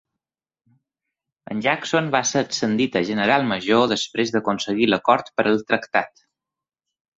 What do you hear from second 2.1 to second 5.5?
va ser ascendit a General Major després d'aconseguir l'acord per